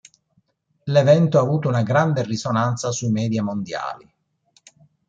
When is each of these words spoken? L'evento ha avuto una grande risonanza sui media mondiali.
L'evento 0.85 1.37
ha 1.37 1.43
avuto 1.43 1.67
una 1.67 1.83
grande 1.83 2.23
risonanza 2.23 2.89
sui 2.91 3.11
media 3.11 3.43
mondiali. 3.43 4.11